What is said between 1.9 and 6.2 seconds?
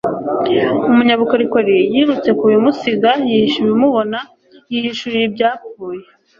yirutse ku bimusiga, yihisha ibimubona, yihishurira ibyapfuye